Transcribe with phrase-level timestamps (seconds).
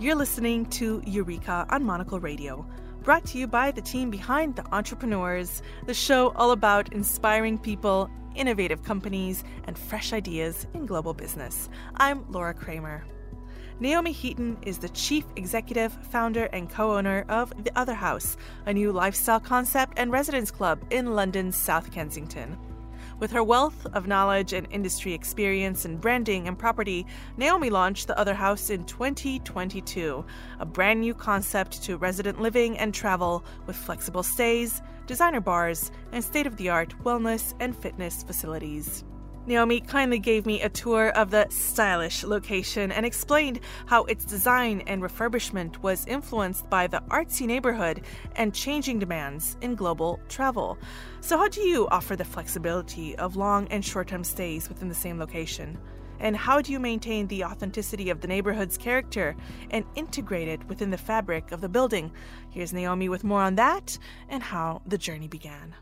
[0.00, 2.64] You're listening to Eureka on Monocle Radio,
[3.02, 8.08] brought to you by the team behind The Entrepreneurs, the show all about inspiring people,
[8.34, 11.68] innovative companies, and fresh ideas in global business.
[11.96, 13.04] I'm Laura Kramer.
[13.78, 18.72] Naomi Heaton is the chief executive, founder, and co owner of The Other House, a
[18.72, 22.56] new lifestyle concept and residence club in London's South Kensington.
[23.20, 27.06] With her wealth of knowledge and industry experience in branding and property,
[27.36, 30.24] Naomi launched The Other House in 2022,
[30.58, 36.24] a brand new concept to resident living and travel with flexible stays, designer bars, and
[36.24, 39.04] state of the art wellness and fitness facilities.
[39.46, 44.82] Naomi kindly gave me a tour of the stylish location and explained how its design
[44.86, 48.02] and refurbishment was influenced by the artsy neighborhood
[48.36, 50.78] and changing demands in global travel.
[51.20, 54.94] So, how do you offer the flexibility of long and short term stays within the
[54.94, 55.78] same location?
[56.20, 59.34] And how do you maintain the authenticity of the neighborhood's character
[59.70, 62.12] and integrate it within the fabric of the building?
[62.50, 65.74] Here's Naomi with more on that and how the journey began.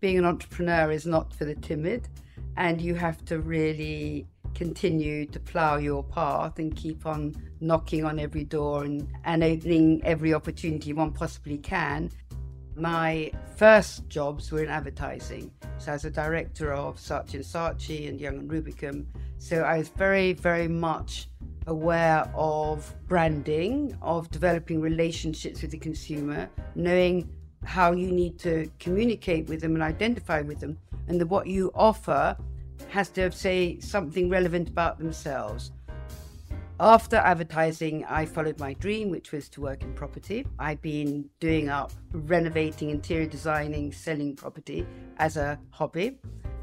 [0.00, 2.08] Being an entrepreneur is not for the timid,
[2.56, 8.18] and you have to really continue to plow your path and keep on knocking on
[8.18, 12.10] every door and, and opening every opportunity one possibly can.
[12.74, 15.50] My first jobs were in advertising.
[15.78, 19.06] So I was a director of Saatchi and Saatchi and Young and Rubicam.
[19.38, 21.28] So I was very, very much
[21.66, 27.28] aware of branding, of developing relationships with the consumer, knowing
[27.64, 30.78] how you need to communicate with them and identify with them,
[31.08, 32.36] and that what you offer
[32.88, 35.72] has to say something relevant about themselves.
[36.80, 40.46] After advertising, I followed my dream, which was to work in property.
[40.60, 44.86] I'd been doing up renovating, interior designing, selling property
[45.16, 46.18] as a hobby.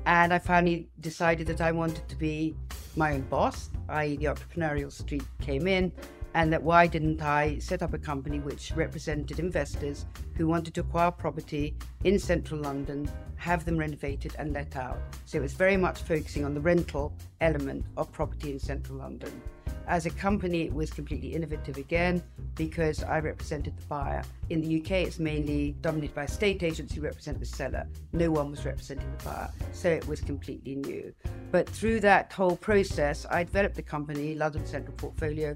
[0.05, 2.55] And I finally decided that I wanted to be
[2.95, 5.91] my own boss, i.e., the entrepreneurial streak came in
[6.35, 10.05] and that why didn't I set up a company which represented investors
[10.37, 13.09] who wanted to acquire property in central London,
[13.45, 14.97] have them renovated and let out.
[15.25, 19.39] So it was very much focusing on the rental element of property in central London.
[19.87, 22.23] As a company, it was completely innovative again
[22.55, 24.23] because I represented the buyer.
[24.49, 27.85] In the UK, it's mainly dominated by estate agents who represent the seller.
[28.11, 31.13] No one was representing the buyer, so it was completely new.
[31.51, 35.55] But through that whole process, I developed the company, London Central Portfolio,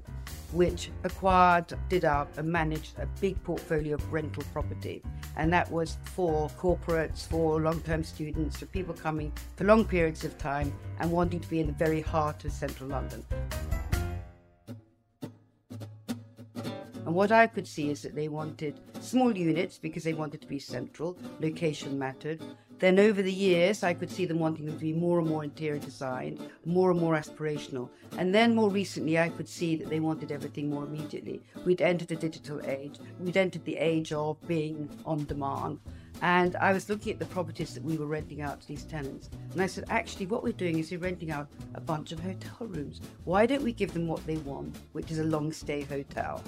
[0.52, 5.02] which acquired, did out, and managed a big portfolio of rental property.
[5.36, 10.24] And that was for corporates, for long term students, for people coming for long periods
[10.24, 13.24] of time and wanting to be in the very heart of central London.
[17.06, 20.46] And what I could see is that they wanted small units because they wanted to
[20.46, 22.40] be central, location mattered.
[22.80, 25.44] Then over the years, I could see them wanting them to be more and more
[25.44, 27.90] interior designed, more and more aspirational.
[28.16, 31.42] And then more recently, I could see that they wanted everything more immediately.
[31.66, 32.98] We'd entered a digital age.
[33.18, 35.78] We'd entered the age of being on demand.
[36.22, 39.28] And I was looking at the properties that we were renting out to these tenants.
[39.52, 42.66] And I said, actually, what we're doing is we're renting out a bunch of hotel
[42.66, 43.02] rooms.
[43.24, 46.42] Why don't we give them what they want, which is a long stay hotel?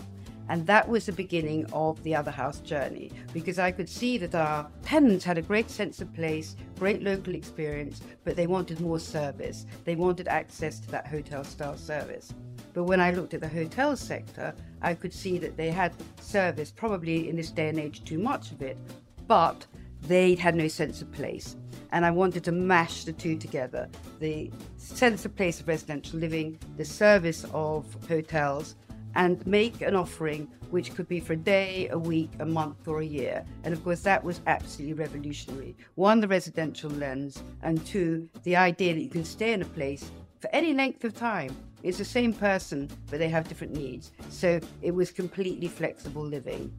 [0.48, 4.34] And that was the beginning of the Other House journey because I could see that
[4.34, 8.98] our tenants had a great sense of place, great local experience, but they wanted more
[8.98, 9.66] service.
[9.84, 12.34] They wanted access to that hotel style service.
[12.74, 16.70] But when I looked at the hotel sector, I could see that they had service,
[16.70, 18.78] probably in this day and age, too much of it,
[19.26, 19.66] but
[20.02, 21.56] they had no sense of place.
[21.92, 23.88] And I wanted to mash the two together
[24.18, 28.76] the sense of place of residential living, the service of hotels,
[29.14, 33.00] and make an offering which could be for a day, a week, a month, or
[33.00, 33.44] a year.
[33.64, 35.76] And of course, that was absolutely revolutionary.
[35.96, 40.10] One, the residential lens, and two, the idea that you can stay in a place
[40.40, 41.54] for any length of time.
[41.82, 44.12] It's the same person, but they have different needs.
[44.30, 46.72] So it was completely flexible living.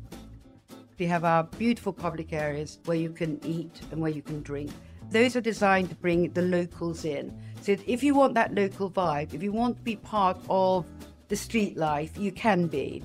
[0.98, 4.72] We have our beautiful public areas where you can eat and where you can drink.
[5.10, 7.38] Those are designed to bring the locals in.
[7.62, 10.86] So if you want that local vibe, if you want to be part of
[11.34, 13.02] the street life, you can be.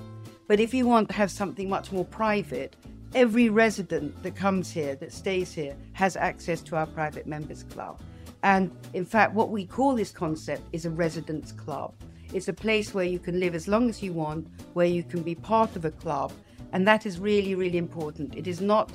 [0.47, 2.75] But if you want to have something much more private,
[3.15, 7.99] every resident that comes here, that stays here, has access to our private members club.
[8.43, 11.95] And in fact, what we call this concept is a residence club.
[12.31, 15.23] It's a place where you can live as long as you want, where you can
[15.23, 16.31] be part of a club.
[16.71, 18.35] And that is really, really important.
[18.35, 18.91] It is not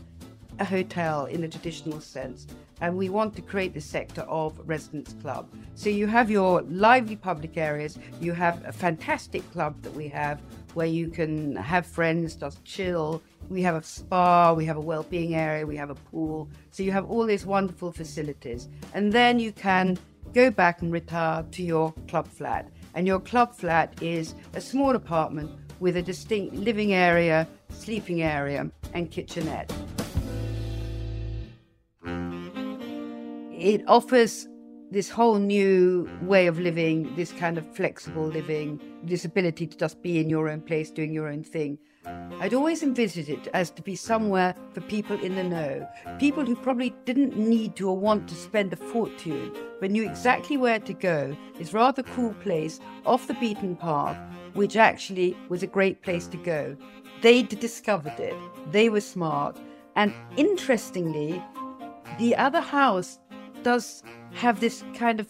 [0.58, 2.46] a hotel in the traditional sense
[2.80, 5.48] and we want to create the sector of residence club.
[5.74, 10.40] So you have your lively public areas, you have a fantastic club that we have
[10.74, 13.22] where you can have friends, just chill.
[13.48, 16.48] We have a spa, we have a well-being area, we have a pool.
[16.70, 18.68] So you have all these wonderful facilities.
[18.92, 19.98] And then you can
[20.32, 22.68] go back and retire to your club flat.
[22.94, 25.50] And your club flat is a small apartment
[25.80, 29.72] with a distinct living area, sleeping area, and kitchenette.
[33.64, 34.46] It offers
[34.90, 40.02] this whole new way of living, this kind of flexible living, this ability to just
[40.02, 41.78] be in your own place, doing your own thing.
[42.40, 45.88] I'd always envisaged it as to be somewhere for people in the know,
[46.18, 49.50] people who probably didn't need to or want to spend a fortune,
[49.80, 51.34] but knew exactly where to go.
[51.56, 54.18] This rather cool place off the beaten path,
[54.52, 56.76] which actually was a great place to go.
[57.22, 58.36] They'd discovered it,
[58.72, 59.58] they were smart,
[59.96, 61.42] and interestingly,
[62.18, 63.18] the other house
[63.64, 64.02] does
[64.32, 65.28] have this kind of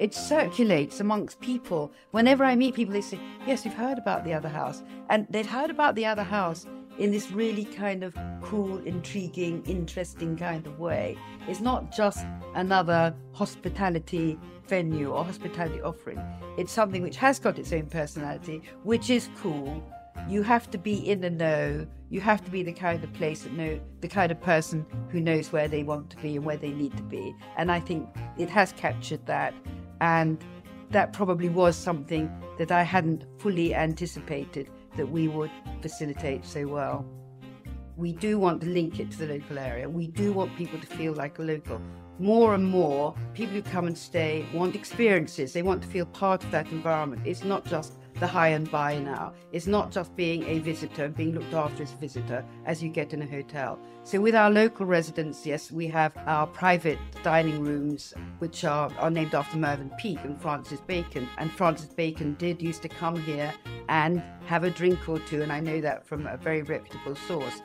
[0.00, 1.92] it circulates amongst people.
[2.10, 4.82] Whenever I meet people, they say, Yes, you've heard about the other house.
[5.08, 6.66] And they'd heard about the other house
[6.98, 11.16] in this really kind of cool, intriguing, interesting kind of way.
[11.48, 16.20] It's not just another hospitality venue or hospitality offering,
[16.56, 19.82] it's something which has got its own personality, which is cool.
[20.28, 21.86] You have to be in the know.
[22.08, 25.20] You have to be the kind of place that know the kind of person who
[25.20, 27.34] knows where they want to be and where they need to be.
[27.56, 28.08] And I think
[28.38, 29.52] it has captured that.
[30.00, 30.42] And
[30.90, 35.50] that probably was something that I hadn't fully anticipated that we would
[35.82, 37.04] facilitate so well.
[37.96, 39.88] We do want to link it to the local area.
[39.88, 41.80] We do want people to feel like a local.
[42.18, 45.52] More and more, people who come and stay want experiences.
[45.52, 47.22] They want to feel part of that environment.
[47.24, 49.32] It's not just the high and buy now.
[49.52, 52.88] It's not just being a visitor and being looked after as a visitor as you
[52.88, 53.78] get in a hotel.
[54.04, 59.10] So with our local residents, yes, we have our private dining rooms, which are, are
[59.10, 61.28] named after Mervyn Peake and Francis Bacon.
[61.38, 63.52] And Francis Bacon did used to come here
[63.88, 67.60] and have a drink or two, and I know that from a very reputable source.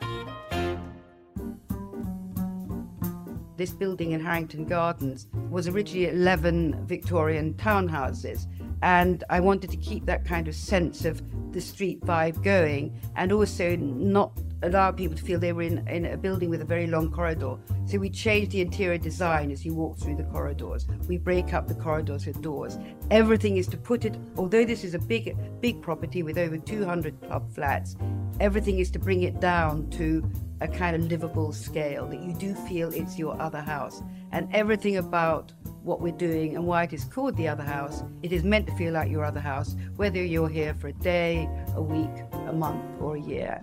[3.56, 8.46] This building in Harrington Gardens was originally 11 Victorian townhouses
[8.82, 11.22] and I wanted to keep that kind of sense of
[11.52, 16.04] the street vibe going and also not allow people to feel they were in, in
[16.06, 17.56] a building with a very long corridor.
[17.86, 20.86] So we changed the interior design as you walk through the corridors.
[21.08, 22.78] We break up the corridors with doors.
[23.10, 27.20] Everything is to put it, although this is a big, big property with over 200
[27.22, 27.96] club flats,
[28.38, 30.28] everything is to bring it down to
[30.60, 34.02] a kind of livable scale that you do feel it's your other house.
[34.32, 38.02] And everything about what we're doing and why it is called the other house.
[38.22, 41.48] It is meant to feel like your other house, whether you're here for a day,
[41.74, 43.60] a week, a month, or a year.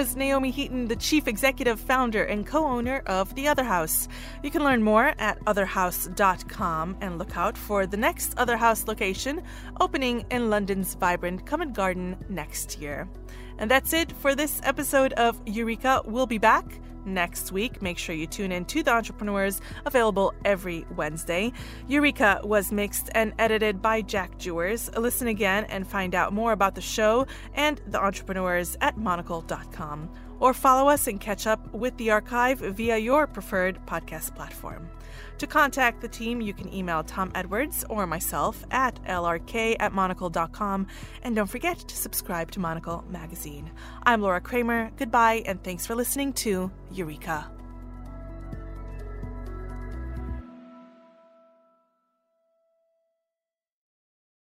[0.00, 4.08] Was Naomi Heaton, the chief executive, founder, and co owner of The Other House.
[4.42, 9.42] You can learn more at otherhouse.com and look out for the next Other House location
[9.78, 13.10] opening in London's vibrant Covent Garden next year.
[13.58, 16.00] And that's it for this episode of Eureka.
[16.06, 17.82] We'll be back next week.
[17.82, 21.52] Make sure you tune in to The Entrepreneurs, available every Wednesday.
[21.88, 24.90] Eureka was mixed and edited by Jack Jewers.
[24.96, 30.10] Listen again and find out more about the show and The Entrepreneurs at monocle.com.
[30.40, 34.90] Or follow us and catch up with the archive via your preferred podcast platform.
[35.38, 40.86] To contact the team, you can email Tom Edwards or myself at lrk at monocle.com.
[41.22, 43.70] And don't forget to subscribe to Monocle Magazine.
[44.02, 44.90] I'm Laura Kramer.
[44.98, 47.50] Goodbye, and thanks for listening to Eureka.